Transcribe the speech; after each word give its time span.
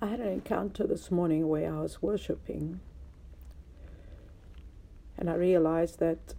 I 0.00 0.08
had 0.08 0.20
an 0.20 0.28
encounter 0.28 0.86
this 0.86 1.10
morning 1.10 1.48
where 1.48 1.72
I 1.72 1.80
was 1.80 2.02
worshiping, 2.02 2.80
and 5.16 5.30
I 5.30 5.34
realized 5.34 6.00
that 6.00 6.34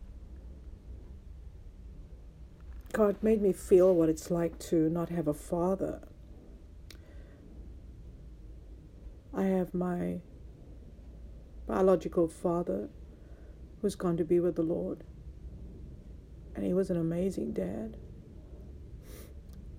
God 2.94 3.18
made 3.24 3.42
me 3.42 3.54
feel 3.54 3.96
what 3.96 4.10
it's 4.10 4.30
like 4.30 4.60
to 4.70 4.90
not 4.90 5.10
have 5.10 5.28
a 5.28 5.34
father. 5.34 6.02
I 9.34 9.46
have 9.46 9.74
my 9.74 10.20
biological 11.66 12.28
father 12.28 12.90
who's 13.82 13.96
gone 13.96 14.18
to 14.18 14.24
be 14.24 14.40
with 14.40 14.56
the 14.56 14.62
Lord, 14.62 15.04
and 16.56 16.64
he 16.64 16.76
was 16.76 16.92
an 16.92 16.98
amazing 16.98 17.54
dad. 17.54 17.98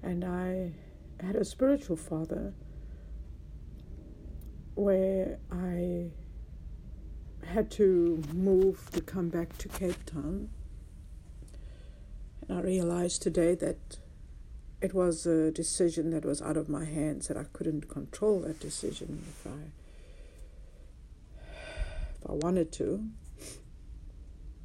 And 0.02 0.24
I 0.24 0.72
had 1.24 1.36
a 1.36 1.44
spiritual 1.44 1.96
father 1.96 2.54
where 4.78 5.38
I 5.50 6.12
had 7.44 7.68
to 7.72 8.22
move 8.32 8.90
to 8.92 9.00
come 9.00 9.28
back 9.28 9.58
to 9.58 9.68
Cape 9.68 10.06
Town. 10.06 10.50
And 12.46 12.58
I 12.58 12.60
realized 12.62 13.20
today 13.20 13.56
that 13.56 13.98
it 14.80 14.94
was 14.94 15.26
a 15.26 15.50
decision 15.50 16.10
that 16.10 16.24
was 16.24 16.40
out 16.40 16.56
of 16.56 16.68
my 16.68 16.84
hands, 16.84 17.26
that 17.26 17.36
I 17.36 17.44
couldn't 17.52 17.88
control 17.88 18.38
that 18.42 18.60
decision 18.60 19.24
if 19.28 19.46
I 19.46 19.72
if 22.20 22.30
I 22.30 22.34
wanted 22.34 22.70
to, 22.74 23.04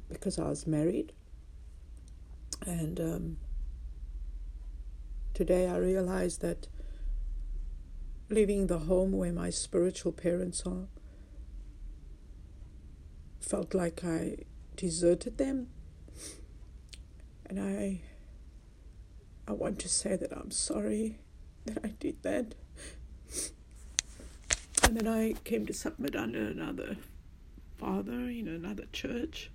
because 0.08 0.38
I 0.38 0.48
was 0.48 0.64
married. 0.64 1.12
And 2.64 3.00
um, 3.00 3.36
today 5.34 5.68
I 5.68 5.76
realized 5.78 6.40
that 6.42 6.68
leaving 8.28 8.66
the 8.66 8.80
home 8.80 9.12
where 9.12 9.32
my 9.32 9.50
spiritual 9.50 10.12
parents 10.12 10.62
are 10.66 10.88
felt 13.40 13.74
like 13.74 14.04
I 14.04 14.36
deserted 14.76 15.38
them. 15.38 15.68
And 17.46 17.60
I 17.60 18.00
I 19.46 19.52
want 19.52 19.78
to 19.80 19.88
say 19.88 20.16
that 20.16 20.32
I'm 20.32 20.50
sorry 20.50 21.18
that 21.66 21.78
I 21.84 21.88
did 22.00 22.22
that. 22.22 22.54
And 24.82 24.96
then 24.96 25.06
I 25.06 25.34
came 25.44 25.66
to 25.66 25.74
submit 25.74 26.16
under 26.16 26.46
another 26.46 26.96
father 27.76 28.28
in 28.28 28.48
another 28.48 28.84
church. 28.92 29.50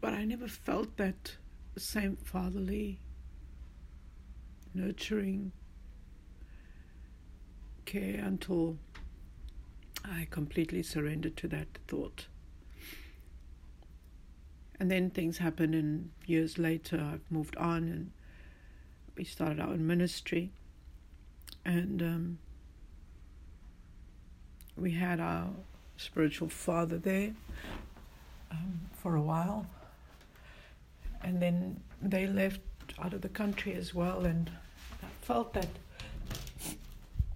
But 0.00 0.14
I 0.14 0.24
never 0.24 0.46
felt 0.46 0.96
that 0.96 1.36
same 1.76 2.16
fatherly 2.16 3.00
nurturing 4.76 5.52
care 7.84 8.22
until 8.22 8.76
I 10.04 10.26
completely 10.30 10.82
surrendered 10.82 11.36
to 11.38 11.48
that 11.48 11.68
thought. 11.88 12.26
And 14.78 14.90
then 14.90 15.10
things 15.10 15.38
happened, 15.38 15.74
and 15.74 16.10
years 16.26 16.58
later, 16.58 17.00
I've 17.00 17.30
moved 17.30 17.56
on 17.56 17.84
and 17.84 18.10
we 19.16 19.24
started 19.24 19.58
our 19.58 19.68
own 19.68 19.86
ministry. 19.86 20.50
And 21.64 22.02
um, 22.02 22.38
we 24.76 24.92
had 24.92 25.18
our 25.18 25.48
spiritual 25.96 26.48
father 26.48 26.98
there 26.98 27.32
um, 28.50 28.80
for 28.92 29.16
a 29.16 29.22
while. 29.22 29.66
And 31.22 31.40
then 31.40 31.80
they 32.02 32.26
left 32.26 32.60
out 33.02 33.14
of 33.14 33.22
the 33.22 33.28
country 33.28 33.74
as 33.74 33.94
well, 33.94 34.24
and 34.24 34.50
felt 35.26 35.52
that 35.54 35.66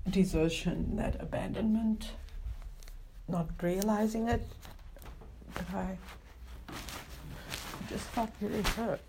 desertion, 0.08 0.94
that 0.94 1.20
abandonment, 1.20 2.12
not 3.26 3.48
realizing 3.60 4.28
it, 4.28 4.46
but 5.54 5.64
I 5.74 5.98
just 7.88 8.04
felt 8.10 8.30
really 8.40 8.62
hurt 8.62 9.00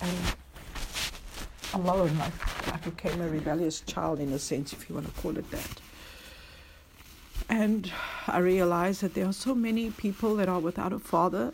and 0.00 0.16
alone. 1.74 2.16
Like 2.16 2.72
I 2.72 2.78
became 2.78 3.20
a 3.20 3.28
rebellious 3.28 3.82
child, 3.82 4.18
in 4.18 4.32
a 4.32 4.38
sense, 4.38 4.72
if 4.72 4.88
you 4.88 4.94
want 4.94 5.14
to 5.14 5.20
call 5.20 5.36
it 5.36 5.50
that. 5.50 5.80
And 7.50 7.92
I 8.28 8.38
realized 8.38 9.02
that 9.02 9.12
there 9.12 9.26
are 9.26 9.34
so 9.34 9.54
many 9.54 9.90
people 9.90 10.36
that 10.36 10.48
are 10.48 10.60
without 10.60 10.94
a 10.94 10.98
father 10.98 11.52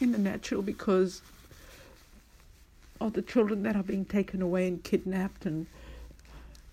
in 0.00 0.12
the 0.12 0.18
natural 0.18 0.62
because 0.62 1.20
of 2.98 3.12
the 3.12 3.20
children 3.20 3.62
that 3.64 3.76
are 3.76 3.82
being 3.82 4.06
taken 4.06 4.40
away 4.40 4.66
and 4.66 4.82
kidnapped 4.82 5.44
and 5.44 5.66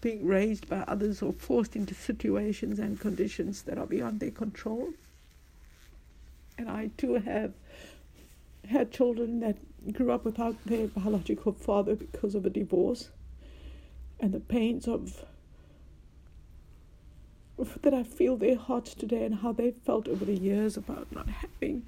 being 0.01 0.25
raised 0.25 0.69
by 0.69 0.79
others 0.87 1.21
or 1.21 1.33
forced 1.33 1.75
into 1.75 1.93
situations 1.93 2.79
and 2.79 2.99
conditions 2.99 3.63
that 3.63 3.77
are 3.77 3.85
beyond 3.85 4.19
their 4.19 4.31
control. 4.31 4.93
And 6.57 6.69
I 6.69 6.89
too 6.97 7.15
have 7.15 7.53
had 8.69 8.91
children 8.91 9.39
that 9.39 9.57
grew 9.93 10.11
up 10.11 10.25
without 10.25 10.55
their 10.65 10.87
biological 10.87 11.53
father 11.53 11.95
because 11.95 12.35
of 12.35 12.45
a 12.45 12.49
divorce 12.49 13.09
and 14.19 14.33
the 14.33 14.39
pains 14.39 14.87
of 14.87 15.25
that 17.81 17.93
I 17.93 18.03
feel 18.03 18.37
their 18.37 18.55
hearts 18.55 18.93
today 18.93 19.25
and 19.25 19.35
how 19.35 19.51
they 19.51 19.71
felt 19.71 20.07
over 20.07 20.23
the 20.23 20.35
years 20.35 20.77
about 20.77 21.11
not 21.11 21.27
having 21.27 21.85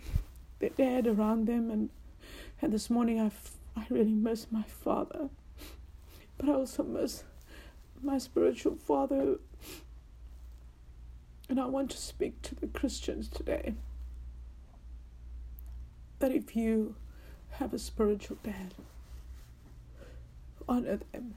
their 0.60 0.70
dad 0.72 1.08
around 1.08 1.48
them 1.48 1.72
and 1.72 1.90
and 2.62 2.74
this 2.74 2.90
morning 2.90 3.20
I, 3.20 3.32
I 3.80 3.86
really 3.90 4.12
miss 4.12 4.48
my 4.52 4.64
father 4.64 5.30
but 6.38 6.50
I 6.50 6.54
also 6.54 6.84
miss 6.84 7.24
my 8.04 8.18
spiritual 8.18 8.76
father. 8.76 9.38
And 11.50 11.60
I 11.60 11.66
want 11.66 11.92
to 11.92 11.98
speak 11.98 12.42
to 12.44 12.56
the 12.56 12.68
Christians 12.68 13.28
today 13.28 13.76
that 16.20 16.32
if 16.32 16.56
you 16.56 16.96
have 17.52 17.74
a 17.74 17.80
spiritual 17.80 18.38
dad, 18.44 18.74
honor 20.70 21.00
them. 21.12 21.36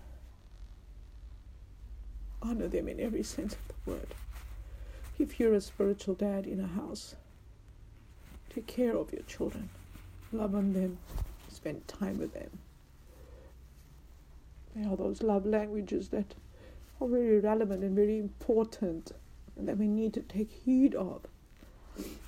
Honor 2.43 2.69
them 2.69 2.89
in 2.89 3.01
every 3.01 3.23
sense 3.23 3.55
of 3.55 3.69
the 3.69 3.91
word. 3.91 4.15
If 5.19 5.41
you're 5.41 5.55
a 5.55 5.61
spiritual 5.61 6.15
dad 6.15 6.47
in 6.47 6.61
a 6.61 6.67
house, 6.67 7.17
take 8.55 8.67
care 8.67 8.97
of 8.97 9.13
your 9.13 9.23
children, 9.23 9.71
love 10.33 10.55
on 10.55 10.73
them, 10.73 10.99
spend 11.49 11.87
time 11.89 12.19
with 12.19 12.35
them. 12.35 12.51
They 14.75 14.87
are 14.89 14.97
those 14.97 15.23
love 15.23 15.47
languages 15.47 16.09
that 16.09 16.35
are 17.01 17.09
very 17.09 17.41
relevant 17.41 17.83
and 17.83 17.95
very 17.95 18.19
important 18.19 19.13
that 19.57 19.79
we 19.79 19.87
need 19.87 20.13
to 20.15 20.21
take 20.21 20.51
heed 20.51 20.95
of 20.95 21.23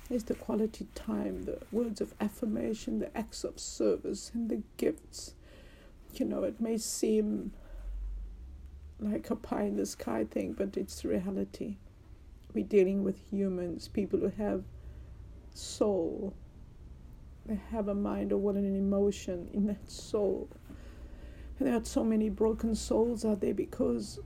is 0.09 0.25
the 0.25 0.35
quality 0.35 0.87
time, 0.95 1.43
the 1.43 1.59
words 1.71 1.99
of 1.99 2.13
affirmation, 2.21 2.99
the 2.99 3.17
acts 3.17 3.43
of 3.43 3.59
service, 3.59 4.31
and 4.33 4.49
the 4.49 4.61
gifts. 4.77 5.33
You 6.13 6.25
know, 6.25 6.43
it 6.43 6.61
may 6.61 6.77
seem 6.77 7.51
like 8.99 9.29
a 9.29 9.35
pie 9.35 9.63
in 9.63 9.75
the 9.75 9.85
sky 9.85 10.23
thing, 10.23 10.53
but 10.53 10.77
it's 10.77 11.03
reality. 11.03 11.75
We're 12.53 12.65
dealing 12.65 13.03
with 13.03 13.17
humans, 13.29 13.89
people 13.89 14.19
who 14.19 14.31
have 14.41 14.63
soul. 15.53 16.33
They 17.45 17.59
have 17.71 17.87
a 17.87 17.95
mind, 17.95 18.31
will, 18.31 18.55
and 18.55 18.65
an 18.65 18.75
emotion 18.77 19.49
in 19.53 19.67
that 19.67 19.89
soul. 19.89 20.49
And 21.59 21.67
there 21.67 21.75
are 21.75 21.83
so 21.83 22.03
many 22.03 22.29
broken 22.29 22.75
souls 22.75 23.25
out 23.25 23.41
there 23.41 23.53
because 23.53 24.19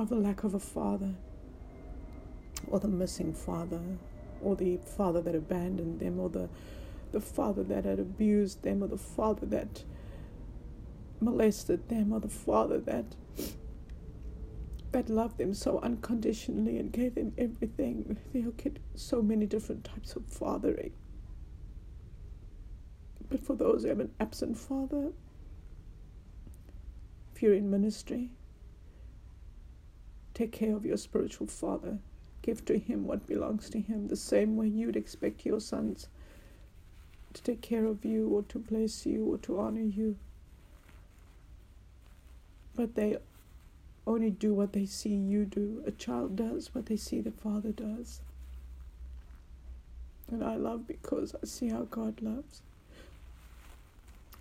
of 0.00 0.08
the 0.08 0.16
lack 0.16 0.44
of 0.44 0.54
a 0.54 0.58
father, 0.58 1.14
or 2.66 2.80
the 2.80 2.88
missing 2.88 3.32
father, 3.32 3.80
or 4.42 4.56
the 4.56 4.78
father 4.78 5.20
that 5.20 5.34
abandoned 5.34 6.00
them, 6.00 6.18
or 6.18 6.28
the, 6.28 6.48
the 7.12 7.20
father 7.20 7.62
that 7.62 7.84
had 7.84 7.98
abused 7.98 8.62
them, 8.62 8.82
or 8.82 8.88
the 8.88 8.98
father 8.98 9.46
that 9.46 9.84
molested 11.20 11.88
them, 11.88 12.12
or 12.12 12.20
the 12.20 12.28
father 12.28 12.78
that 12.78 13.16
that 14.92 15.08
loved 15.08 15.38
them 15.38 15.54
so 15.54 15.78
unconditionally 15.80 16.76
and 16.76 16.92
gave 16.92 17.14
them 17.14 17.32
everything. 17.38 18.18
They 18.32 18.40
get 18.40 18.78
so 18.96 19.22
many 19.22 19.46
different 19.46 19.84
types 19.84 20.16
of 20.16 20.26
fathering. 20.26 20.90
But 23.28 23.40
for 23.46 23.54
those 23.54 23.82
who 23.82 23.88
have 23.90 24.00
an 24.00 24.10
absent 24.18 24.58
father, 24.58 25.12
if 27.32 27.40
you're 27.40 27.54
in 27.54 27.70
ministry, 27.70 28.32
Take 30.40 30.52
care 30.52 30.74
of 30.74 30.86
your 30.86 30.96
spiritual 30.96 31.48
father. 31.48 31.98
Give 32.40 32.64
to 32.64 32.78
him 32.78 33.06
what 33.06 33.26
belongs 33.26 33.68
to 33.68 33.78
him, 33.78 34.08
the 34.08 34.16
same 34.16 34.56
way 34.56 34.68
you'd 34.68 34.96
expect 34.96 35.44
your 35.44 35.60
sons 35.60 36.08
to 37.34 37.42
take 37.42 37.60
care 37.60 37.84
of 37.84 38.06
you 38.06 38.26
or 38.26 38.42
to 38.44 38.58
bless 38.58 39.04
you 39.04 39.26
or 39.26 39.36
to 39.36 39.60
honor 39.60 39.82
you. 39.82 40.16
But 42.74 42.94
they 42.94 43.18
only 44.06 44.30
do 44.30 44.54
what 44.54 44.72
they 44.72 44.86
see 44.86 45.14
you 45.14 45.44
do. 45.44 45.82
A 45.86 45.90
child 45.90 46.36
does 46.36 46.74
what 46.74 46.86
they 46.86 46.96
see 46.96 47.20
the 47.20 47.32
father 47.32 47.72
does. 47.72 48.22
And 50.30 50.42
I 50.42 50.56
love 50.56 50.86
because 50.86 51.34
I 51.34 51.44
see 51.44 51.68
how 51.68 51.82
God 51.82 52.22
loves. 52.22 52.62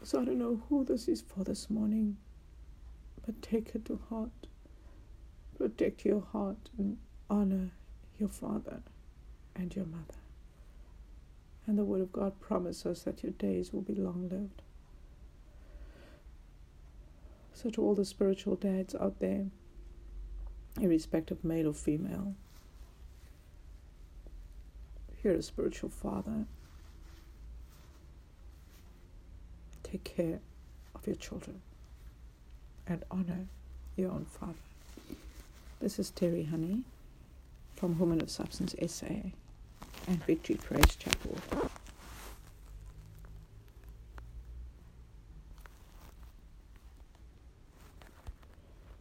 So 0.03 0.21
I 0.21 0.23
don't 0.23 0.39
know 0.39 0.61
who 0.69 0.85
this 0.85 1.09
is 1.09 1.21
for 1.21 1.43
this 1.43 1.69
morning, 1.69 2.15
but 3.25 3.41
take 3.41 3.75
it 3.75 3.83
to 3.87 3.99
heart. 4.09 4.48
Protect 5.79 6.03
your 6.03 6.25
heart 6.33 6.69
and 6.77 6.97
honor 7.29 7.69
your 8.19 8.27
father 8.27 8.81
and 9.55 9.73
your 9.73 9.85
mother. 9.85 10.19
And 11.65 11.79
the 11.79 11.85
Word 11.85 12.01
of 12.01 12.11
God 12.11 12.37
promises 12.41 13.03
that 13.03 13.23
your 13.23 13.31
days 13.31 13.71
will 13.71 13.83
be 13.83 13.95
long 13.95 14.27
lived. 14.29 14.61
So, 17.53 17.69
to 17.69 17.81
all 17.81 17.95
the 17.95 18.03
spiritual 18.03 18.57
dads 18.57 18.93
out 18.93 19.21
there, 19.21 19.45
irrespective 20.81 21.37
of 21.37 21.45
male 21.45 21.69
or 21.69 21.73
female, 21.73 22.35
you're 25.23 25.35
a 25.35 25.41
spiritual 25.41 25.91
father. 25.91 26.45
Take 29.83 30.03
care 30.03 30.41
of 30.93 31.07
your 31.07 31.15
children 31.15 31.61
and 32.85 33.05
honor 33.09 33.47
your 33.95 34.11
own 34.11 34.25
father. 34.25 34.55
This 35.81 35.97
is 35.97 36.09
Terry 36.09 36.43
Honey 36.43 36.83
from 37.77 37.97
Women 37.97 38.19
of 38.19 38.29
Substance 38.29 38.75
SA 38.85 39.31
and 40.07 40.23
Victory 40.25 40.55
Praise 40.55 40.97
Chapel. 40.97 41.37